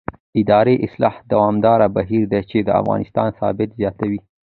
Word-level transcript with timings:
اداري 0.41 0.75
اصلاح 0.85 1.15
دوامداره 1.31 1.87
بهیر 1.95 2.23
دی 2.31 2.41
چې 2.49 2.57
د 2.61 2.69
افغانستان 2.81 3.27
ثبات 3.39 3.69
زیاتوي 3.79 4.19